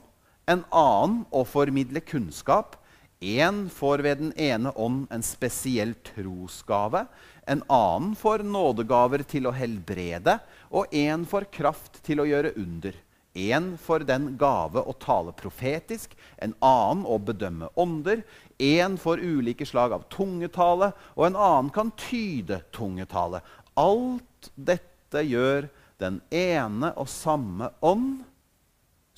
[0.47, 2.77] en annen å formidle kunnskap,
[3.19, 7.08] én får ved den ene ånd en spesiell trosgave,
[7.49, 10.38] en annen får nådegaver til å helbrede,
[10.69, 12.93] og én får kraft til å gjøre under.
[13.38, 18.23] Én får den gave å tale profetisk, en annen å bedømme ånder.
[18.58, 23.43] Én får ulike slag av tungetale, og en annen kan tyde tungetale.
[23.78, 25.69] Alt dette gjør
[26.02, 28.23] den ene og samme ånd,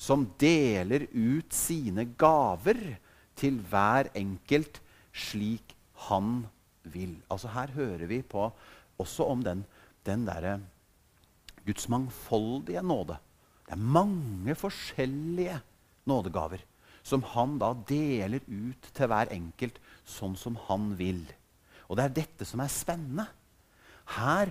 [0.00, 2.78] som deler ut sine gaver
[3.40, 5.74] til hver enkelt slik
[6.08, 6.42] han
[6.88, 7.16] vil.
[7.32, 8.50] Altså Her hører vi på
[9.00, 9.64] også om den,
[10.04, 10.58] den derre
[11.64, 13.16] Guds mangfoldige nåde.
[13.70, 15.60] Det er mange forskjellige
[16.10, 16.64] nådegaver
[17.06, 21.20] som han da deler ut til hver enkelt sånn som han vil.
[21.86, 23.28] Og det er dette som er spennende.
[24.16, 24.50] Her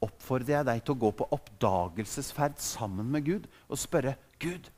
[0.00, 4.72] oppfordrer jeg deg til å gå på oppdagelsesferd sammen med Gud og spørre Gud,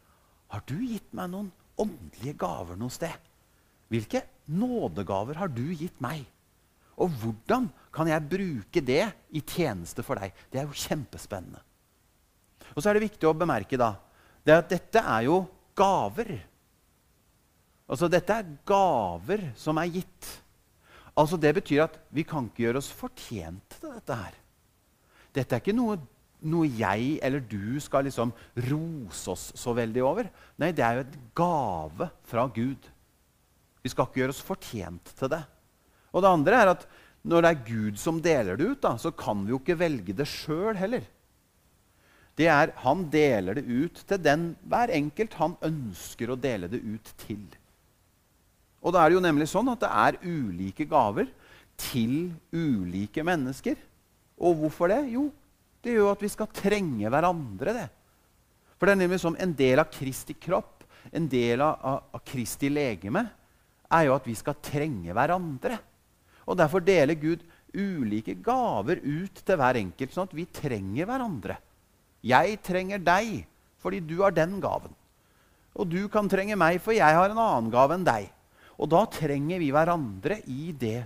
[0.50, 3.14] har du gitt meg noen åndelige gaver noe sted?
[3.86, 6.26] Hvilke nådegaver har du gitt meg?
[6.98, 10.34] Og hvordan kan jeg bruke det i tjeneste for deg?
[10.50, 11.62] Det er jo kjempespennende.
[12.76, 13.94] Og så er det viktig å bemerke da,
[14.44, 15.40] det at dette er jo
[15.76, 16.34] gaver.
[17.86, 20.28] Altså Dette er gaver som er gitt.
[21.16, 24.36] Altså Det betyr at vi kan ikke gjøre oss fortjent til dette her.
[25.36, 25.96] Dette er ikke noe,
[26.48, 28.32] noe jeg eller du skal liksom
[28.68, 30.30] rose oss så veldig over.
[30.60, 32.92] Nei, det er jo et gave fra Gud.
[33.84, 35.42] Vi skal ikke gjøre oss fortjent til det.
[36.12, 36.86] Og det andre er at
[37.26, 40.14] når det er Gud som deler det ut, da, så kan vi jo ikke velge
[40.16, 41.04] det sjøl heller.
[42.36, 46.82] Det er, Han deler det ut til den hver enkelt han ønsker å dele det
[46.84, 47.46] ut til.
[48.84, 51.30] Og da er det jo nemlig sånn at det er ulike gaver
[51.80, 53.78] til ulike mennesker.
[54.36, 55.00] Og hvorfor det?
[55.16, 55.30] Jo,
[55.82, 57.72] det gjør at vi skal trenge hverandre.
[57.72, 57.88] det.
[58.76, 62.68] For det er nemlig som en del av Kristi kropp, en del av, av Kristi
[62.68, 63.24] legeme,
[63.86, 65.78] er jo at vi skal trenge hverandre.
[66.46, 67.42] Og Derfor deler Gud
[67.76, 71.56] ulike gaver ut til hver enkelt, sånn at vi trenger hverandre.
[72.24, 73.44] Jeg trenger deg
[73.82, 74.94] fordi du har den gaven.
[75.76, 78.30] Og du kan trenge meg, for jeg har en annen gave enn deg.
[78.80, 81.04] Og da trenger vi hverandre i det,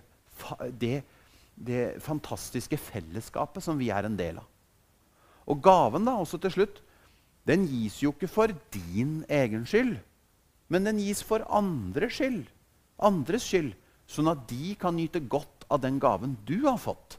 [0.79, 1.01] det
[1.61, 4.47] det fantastiske fellesskapet som vi er en del av.
[5.51, 6.81] Og gaven, da, også til slutt,
[7.49, 9.99] den gis jo ikke for din egen skyld,
[10.71, 12.45] men den gis for andres skyld.
[13.03, 13.73] Andres skyld,
[14.11, 17.19] sånn at de kan nyte godt av den gaven du har fått.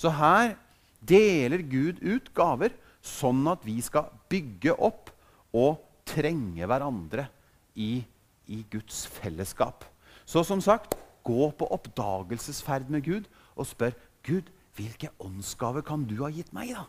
[0.00, 0.56] Så her
[1.00, 5.12] deler Gud ut gaver sånn at vi skal bygge opp
[5.56, 7.26] og trenge hverandre
[7.74, 8.02] i,
[8.50, 9.86] i Guds fellesskap.
[10.28, 16.20] Så som sagt gå på oppdagelsesferd med Gud og spør Gud, hvilke åndsgaver kan du
[16.22, 16.74] ha gitt meg.
[16.76, 16.86] da?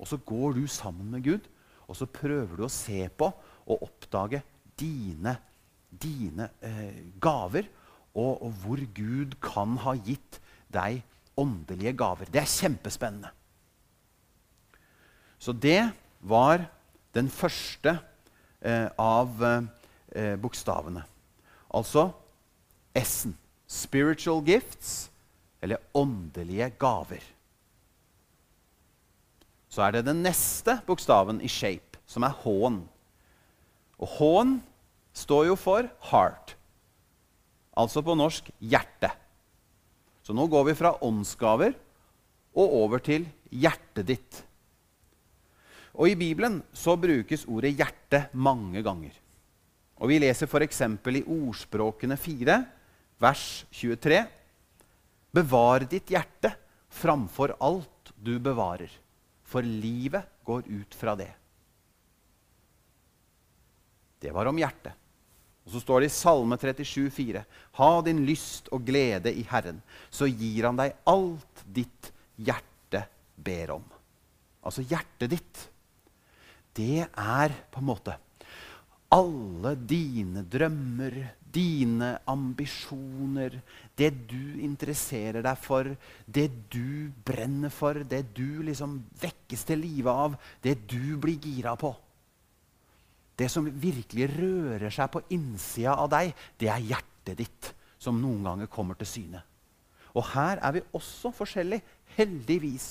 [0.00, 1.44] Og så går du sammen med Gud
[1.88, 3.28] og så prøver du å se på
[3.64, 4.40] og oppdage
[4.78, 5.36] dine,
[5.88, 7.68] dine eh, gaver,
[8.14, 10.38] og, og, hvor Gud kan ha gitt
[10.72, 11.02] deg
[11.40, 12.30] åndelige gaver.
[12.30, 13.30] Det er kjempespennende.
[15.38, 16.64] Så det var
[17.14, 17.98] den første
[18.60, 21.04] eh, av eh, bokstavene.
[21.74, 22.08] Altså
[22.94, 23.36] S-en.
[23.66, 25.08] Spiritual gifts,
[25.64, 27.22] eller åndelige gaver.
[29.72, 32.82] Så er det den neste bokstaven i shape, som er H-en.
[33.98, 34.58] Og H-en
[35.16, 36.54] står jo for heart,
[37.74, 39.10] altså på norsk hjerte.
[40.24, 41.74] Så nå går vi fra åndsgaver
[42.56, 44.38] og over til hjertet ditt.
[45.94, 49.12] Og I Bibelen så brukes ordet hjerte mange ganger.
[50.00, 50.80] Og Vi leser f.eks.
[50.80, 52.56] i Ordspråkene 4
[53.22, 54.24] vers 23.
[55.34, 56.50] Bevar ditt hjerte
[56.94, 58.90] framfor alt du bevarer,
[59.44, 61.30] for livet går ut fra det.
[64.24, 65.03] Det var om hjertet.
[65.64, 67.44] Og så står det i Salme 37, 37,4.:
[67.80, 73.76] Ha din lyst og glede i Herren, så gir Han deg alt ditt hjerte ber
[73.78, 73.86] om.
[74.64, 75.64] Altså hjertet ditt.
[76.74, 78.18] Det er på en måte
[79.14, 81.14] alle dine drømmer,
[81.54, 83.60] dine ambisjoner,
[83.94, 85.90] det du interesserer deg for,
[86.26, 91.76] det du brenner for, det du liksom vekkes til live av, det du blir gira
[91.78, 91.92] på.
[93.34, 98.44] Det som virkelig rører seg på innsida av deg, det er hjertet ditt som noen
[98.46, 99.42] ganger kommer til syne.
[100.14, 101.82] Og her er vi også forskjellige,
[102.14, 102.88] heldigvis.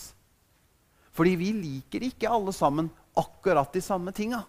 [1.15, 4.41] Fordi vi liker ikke alle sammen akkurat de samme tinga.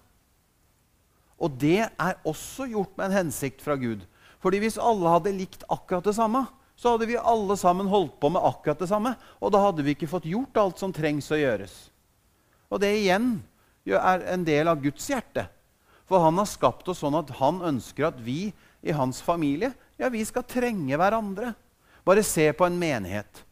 [1.39, 4.03] Og det er også gjort med en hensikt fra Gud.
[4.43, 8.31] Fordi hvis alle hadde likt akkurat det samme, så hadde vi alle sammen holdt på
[8.35, 9.15] med akkurat det samme.
[9.39, 11.75] Og da hadde vi ikke fått gjort alt som trengs å gjøres.
[12.73, 13.37] Og det igjen
[13.87, 15.47] er en del av Guds hjerte.
[16.09, 18.53] For han har skapt oss sånn at han ønsker at vi
[18.85, 21.55] i hans familie ja, vi skal trenge hverandre.
[22.05, 23.45] Bare se på en menighet.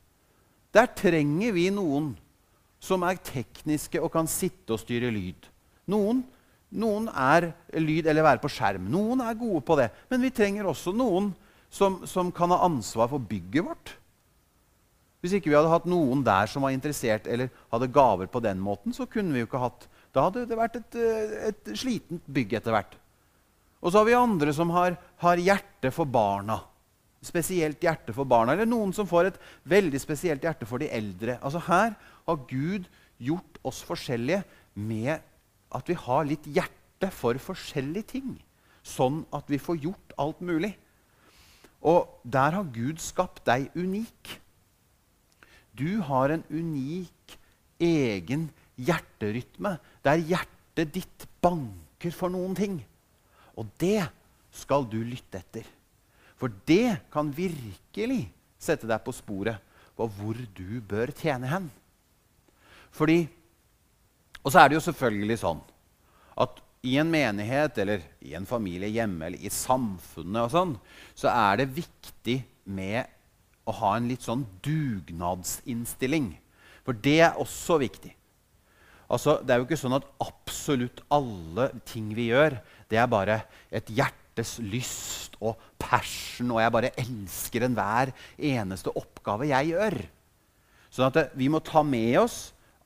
[0.75, 2.13] Der trenger vi noen
[2.83, 5.47] som er tekniske og kan sitte og styre lyd.
[5.93, 6.25] Noen,
[6.73, 8.89] noen er lyd eller være på skjerm.
[8.91, 9.89] Noen er gode på det.
[10.11, 11.31] Men vi trenger også noen
[11.73, 13.95] som, som kan ha ansvar for bygget vårt.
[15.23, 18.59] Hvis ikke vi hadde hatt noen der som var interessert eller hadde gaver på den
[18.61, 22.27] måten, så kunne vi jo ikke hatt da hadde det vært et, eh, et slitent
[22.29, 22.99] bygg etter hvert.
[23.83, 26.61] Og så har vi andre som har, har hjerte for barna.
[27.23, 28.55] Spesielt hjerte for barna.
[28.55, 31.39] Eller noen som får et veldig spesielt hjerte for de eldre.
[31.43, 31.97] Altså Her
[32.27, 32.87] har Gud
[33.23, 34.43] gjort oss forskjellige
[34.75, 35.19] med
[35.73, 38.37] at vi har litt hjerte for forskjellige ting.
[38.87, 40.75] Sånn at vi får gjort alt mulig.
[41.83, 44.37] Og der har Gud skapt deg unik.
[45.75, 47.39] Du har en unik
[47.83, 52.79] egen hjerterytme, der hjertet ditt banker for noen ting.
[53.59, 54.07] Og det
[54.53, 55.67] skal du lytte etter.
[56.37, 58.25] For det kan virkelig
[58.63, 59.61] sette deg på sporet
[59.97, 61.71] på hvor du bør tjene hen.
[62.93, 63.29] Fordi,
[64.43, 65.61] Og så er det jo selvfølgelig sånn
[66.43, 70.73] at i en menighet eller i en familie hjemme eller i samfunnet og sånn,
[71.15, 73.07] så er det viktig med
[73.71, 76.33] å ha en litt sånn dugnadsinnstilling.
[76.83, 78.11] For det er også viktig.
[79.13, 82.57] Altså, det er jo ikke sånn at absolutt alle ting vi gjør,
[82.89, 89.51] det er bare et hjertes lyst og passion, og jeg bare elsker enhver eneste oppgave
[89.51, 89.99] jeg gjør.
[90.93, 92.39] Sånn at det, vi må ta med oss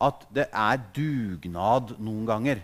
[0.02, 2.62] at det er dugnad noen ganger.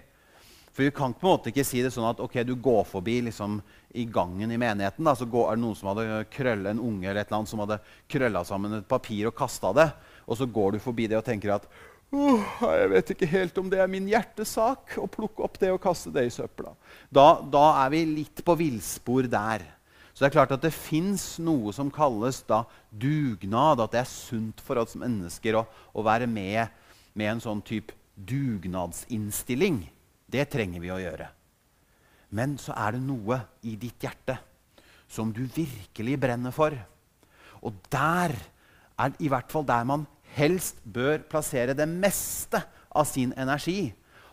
[0.73, 3.19] For vi kan på en måte ikke si det sånn at ok, du går forbi
[3.29, 3.59] liksom,
[4.01, 5.05] i gangen i menigheten.
[5.05, 7.53] Da, så går, er det noen som hadde krølle, en unge eller et eller annet,
[7.53, 9.89] som hadde krølla sammen et papir og kasta det.
[10.25, 11.69] Og så går du forbi det og tenker at
[12.13, 16.13] Jeg vet ikke helt om det er min hjertesak å plukke opp det og kaste
[16.13, 16.75] det i søpla.
[17.09, 19.65] Da, da er vi litt på villspor der.
[20.13, 23.81] Så det er klart at det fins noe som kalles da dugnad.
[23.81, 25.65] At det er sunt for oss mennesker å,
[25.97, 26.69] å være med
[27.17, 29.81] med en sånn type dugnadsinnstilling.
[30.29, 31.31] Det trenger vi å gjøre.
[32.37, 34.37] Men så er det noe i ditt hjerte
[35.13, 36.77] som du virkelig brenner for.
[37.65, 38.37] Og der
[39.01, 40.05] er i hvert fall der man
[40.37, 43.93] helst bør plassere det meste av sin energi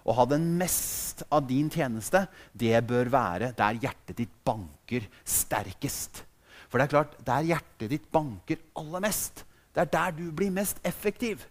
[0.09, 2.23] og ha den mest av din tjeneste,
[2.57, 6.23] det bør være der hjertet ditt banker sterkest.
[6.69, 9.43] For det er klart, der hjertet ditt banker aller mest,
[9.75, 11.43] det er der du blir mest effektiv.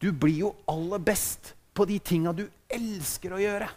[0.00, 3.68] Du blir jo aller best på de tinga du elsker å gjøre.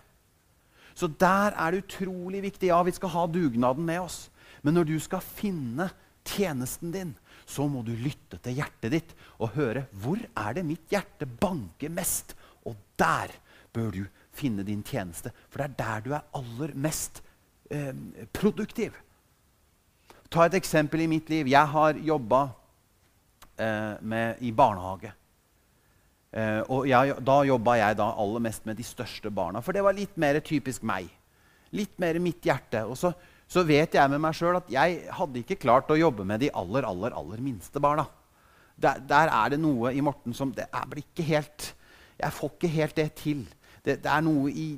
[0.96, 2.70] Så der er det utrolig viktig.
[2.70, 4.30] Ja, vi skal ha dugnaden med oss.
[4.62, 5.90] Men når du skal finne
[6.28, 7.14] tjenesten din,
[7.52, 11.92] så må du lytte til hjertet ditt og høre hvor er det mitt hjerte banker
[11.92, 12.36] mest.
[12.68, 13.34] Og der
[13.74, 17.22] bør du finne din tjeneste, for det er der du er aller mest
[17.72, 17.92] eh,
[18.34, 18.96] produktiv.
[20.32, 21.50] Ta et eksempel i mitt liv.
[21.52, 22.46] Jeg har jobba
[23.60, 25.12] eh, i barnehage.
[26.32, 29.84] Eh, og jeg, da jobba jeg da aller mest med de største barna, for det
[29.84, 31.10] var litt mer typisk meg.
[31.76, 32.86] Litt mer mitt hjerte.
[32.88, 33.12] Og så
[33.52, 36.52] så vet jeg med meg sjøl at jeg hadde ikke klart å jobbe med de
[36.56, 38.06] aller, aller, aller minste barna.
[38.80, 41.74] Der, der er det noe i Morten som det er, blir ikke helt
[42.22, 43.44] Jeg får ikke helt det til.
[43.84, 44.70] Det, det er noe i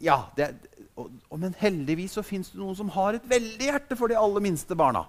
[0.00, 0.22] Ja.
[0.36, 0.48] Det,
[0.96, 4.16] og, og, men heldigvis så fins det noen som har et veldig hjerte for de
[4.16, 5.04] aller minste barna.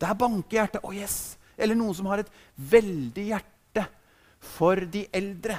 [0.00, 0.80] Det er bankehjerte.
[0.86, 1.36] Oh yes!
[1.58, 3.84] Eller noen som har et veldig hjerte
[4.56, 5.58] for de eldre.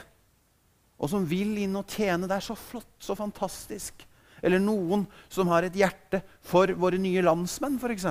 [0.98, 2.30] Og som vil inn og tjene.
[2.30, 4.08] Det er så flott, så fantastisk.
[4.42, 8.06] Eller noen som har et hjerte for våre nye landsmenn, f.eks.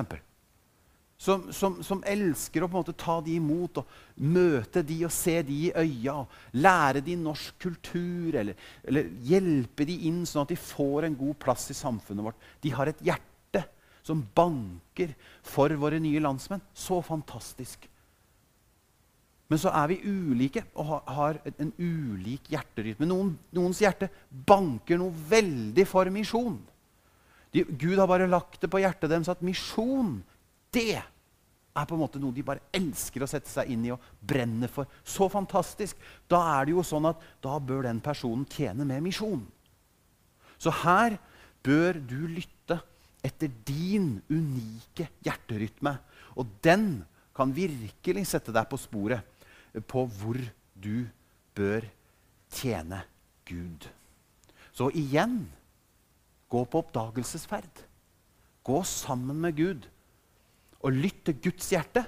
[1.19, 5.11] Som, som, som, elsker å på en måte ta de imot og møte de og
[5.11, 6.13] se de i øya.
[6.21, 8.55] og Lære de norsk kultur, eller,
[8.87, 12.47] eller hjelpe de inn sånn at de får en god plass i samfunnet vårt.
[12.63, 13.65] De har et hjerte
[14.05, 15.11] som banker
[15.43, 16.63] for våre nye landsmenn.
[16.71, 17.83] Så fantastisk.
[19.49, 23.07] Men så er vi ulike og har en ulik hjerterytme.
[23.09, 26.59] Noen, noens hjerte banker noe veldig for misjon.
[27.49, 30.19] De, Gud har bare lagt det på hjertet deres at misjon
[30.69, 34.03] det er på en måte noe de bare elsker å sette seg inn i og
[34.21, 34.85] brenner for.
[35.01, 35.97] Så fantastisk.
[36.29, 39.41] Da er det jo sånn at da bør den personen tjene med misjon.
[40.61, 41.17] Så her
[41.65, 42.77] bør du lytte
[43.25, 45.95] etter din unike hjerterytme.
[46.37, 46.99] Og den
[47.33, 49.38] kan virkelig sette deg på sporet
[49.87, 50.39] på hvor
[50.73, 51.07] du
[51.55, 51.85] bør
[52.53, 53.01] tjene
[53.45, 53.87] Gud.
[54.73, 55.43] Så igjen
[56.49, 57.85] gå på oppdagelsesferd.
[58.63, 59.87] Gå sammen med Gud
[60.79, 62.05] og lytt til Guds hjerte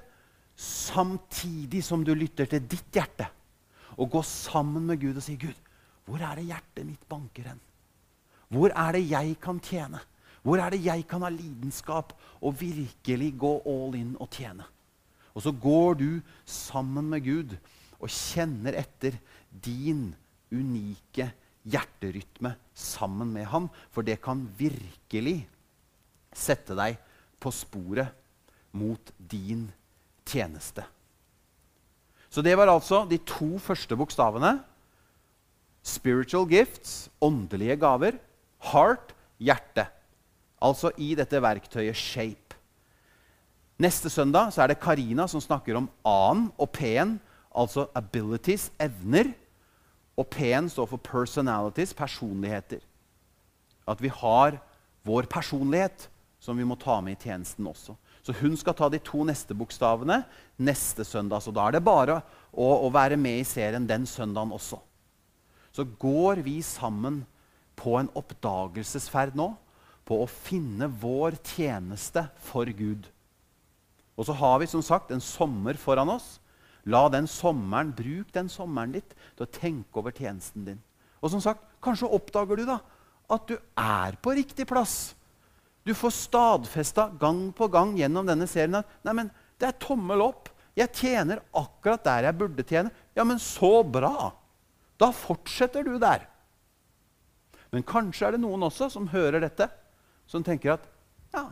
[0.61, 3.27] samtidig som du lytter til ditt hjerte.
[3.97, 5.57] Og gå sammen med Gud og si, 'Gud,
[6.05, 7.67] hvor er det hjertet mitt banker hen?'
[8.51, 9.99] Hvor er det jeg kan tjene?
[10.43, 14.65] Hvor er det jeg kan ha lidenskap og virkelig gå all in og tjene?
[15.35, 16.09] Og så går du
[16.45, 17.55] sammen med Gud
[18.01, 19.15] og kjenner etter
[19.51, 20.09] din
[20.51, 21.29] unike
[21.63, 23.69] hjerterytme sammen med ham.
[23.93, 25.45] For det kan virkelig
[26.35, 26.97] sette deg
[27.41, 28.11] på sporet
[28.75, 29.67] mot din
[30.27, 30.83] tjeneste.
[32.31, 34.55] Så det var altså de to første bokstavene.
[35.83, 38.19] Spiritual gifts, åndelige gaver.
[38.71, 39.11] Heart,
[39.41, 39.87] hjerte.
[40.61, 42.40] Altså i dette verktøyet shape.
[43.81, 47.15] Neste søndag er det Karina som snakker om A-en og p-en,
[47.49, 49.31] altså abilities, evner.
[50.19, 52.83] Og P-en står for personalities, personligheter.
[53.89, 54.59] At vi har
[55.07, 56.09] vår personlighet
[56.41, 57.95] som vi må ta med i tjenesten også.
[58.21, 60.19] Så hun skal ta de to neste bokstavene
[60.61, 61.41] neste søndag.
[61.41, 62.19] Så da er det bare
[62.51, 64.77] å, å være med i serien den søndagen også.
[65.73, 67.23] Så går vi sammen
[67.79, 69.53] på en oppdagelsesferd nå
[70.05, 73.09] på å finne vår tjeneste for Gud.
[74.21, 76.35] Og så har vi som sagt en sommer foran oss.
[76.85, 80.81] La den sommeren, Bruk den sommeren litt til å tenke over tjenesten din.
[81.21, 82.77] Og som sagt, kanskje oppdager du da
[83.31, 85.13] at du er på riktig plass.
[85.87, 90.21] Du får stadfesta gang på gang gjennom denne serien at nei, men, det er tommel
[90.25, 90.51] opp.
[90.77, 92.93] Jeg tjener akkurat der jeg burde tjene.
[93.17, 94.31] Ja, men så bra!
[95.01, 96.27] Da fortsetter du der.
[97.73, 99.65] Men kanskje er det noen også som hører dette,
[100.29, 100.85] som tenker at
[101.33, 101.47] ja,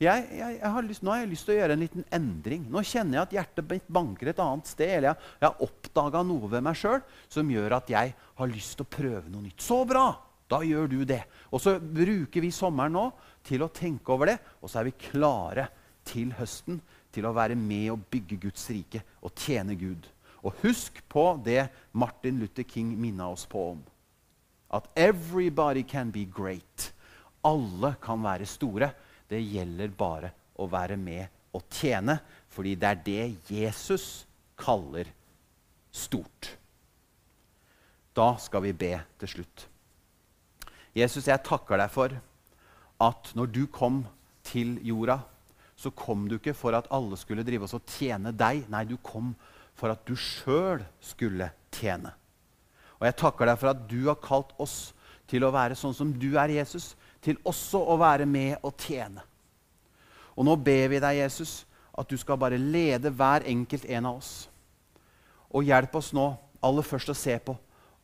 [0.00, 2.62] jeg, jeg, jeg lyst, nå har jeg lyst til å gjøre en liten endring.
[2.72, 4.94] Nå kjenner jeg at hjertet mitt banker et annet sted.
[4.96, 8.78] Eller jeg, jeg har oppdaga noe ved meg sjøl som gjør at jeg har lyst
[8.78, 9.60] til å prøve noe nytt.
[9.64, 10.08] Så bra!
[10.50, 11.20] Da gjør du det.
[11.54, 13.04] Og så bruker vi sommeren nå
[13.46, 15.68] til å tenke over det, og så er vi klare
[16.08, 16.80] til høsten
[17.14, 20.08] til å være med og bygge Guds rike og tjene Gud.
[20.42, 23.84] Og husk på det Martin Luther King minna oss på om.
[24.72, 26.90] At 'everybody can be great'.
[27.44, 28.90] Alle kan være store.
[29.30, 32.18] Det gjelder bare å være med og tjene,
[32.50, 34.06] fordi det er det Jesus
[34.58, 35.08] kaller
[35.94, 36.50] stort.
[38.14, 39.66] Da skal vi be til slutt.
[40.96, 42.14] Jesus, jeg takker deg for
[43.00, 44.02] at når du kom
[44.46, 45.20] til jorda,
[45.80, 48.66] så kom du ikke for at alle skulle drive oss og tjene deg.
[48.68, 49.32] Nei, du kom
[49.78, 52.12] for at du sjøl skulle tjene.
[52.98, 54.90] Og jeg takker deg for at du har kalt oss
[55.30, 56.92] til å være sånn som du er, Jesus.
[57.20, 59.24] Til også å være med og tjene.
[60.36, 64.20] Og nå ber vi deg, Jesus, at du skal bare lede hver enkelt en av
[64.22, 64.32] oss.
[65.50, 66.30] Og hjelp oss nå
[66.64, 67.56] aller først å se på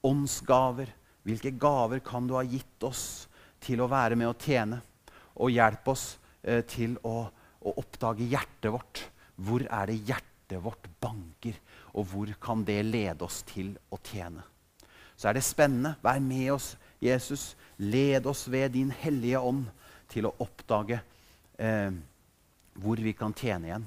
[0.06, 0.92] åndsgaver
[1.26, 3.26] hvilke gaver kan du ha gitt oss
[3.62, 4.78] til å være med og tjene?
[5.42, 6.04] Og hjelp oss
[6.42, 9.02] eh, til å, å, oppdage hjertet vårt.
[9.34, 11.58] Hvor er det hjertet vårt banker?
[11.98, 14.44] Og hvor kan det lede oss til å tjene?
[15.16, 15.96] Så er det spennende.
[16.04, 17.54] Vær med oss, Jesus.
[17.78, 19.66] Led oss ved din hellige ånd
[20.10, 21.00] til å oppdage
[21.58, 21.92] eh,
[22.76, 23.86] hvor vi kan tjene igjen.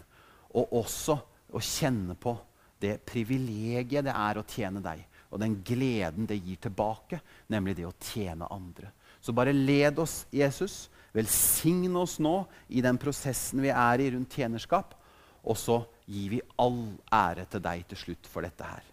[0.58, 1.18] Og også
[1.54, 2.36] å kjenne på
[2.80, 7.20] det privilegiet det er å tjene deg og den gleden det gir tilbake,
[7.54, 8.92] nemlig det å tjene andre.
[9.22, 10.88] Så bare led oss, Jesus.
[11.14, 14.96] Velsign oss nå i den prosessen vi er i rundt tjenerskap.
[15.44, 15.80] Og så
[16.10, 16.82] gir vi all
[17.14, 18.86] ære til deg til slutt for dette her.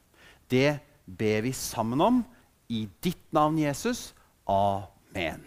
[0.47, 2.21] Det ber vi sammen om
[2.69, 4.15] i ditt navn, Jesus.
[4.45, 5.45] Amen.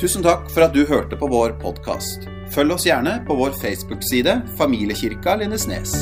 [0.00, 2.26] Tusen takk for at du hørte på vår podkast.
[2.54, 5.94] Følg oss gjerne på vår Facebook-side Familiekirka Lindesnes.